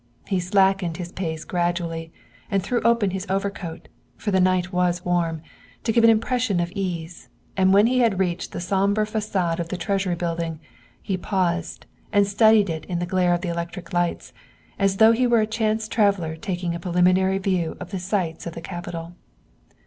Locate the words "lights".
13.93-14.33